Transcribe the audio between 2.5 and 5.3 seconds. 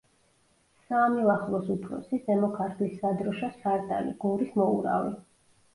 ქართლის სადროშოს სარდალი, გორის მოურავი.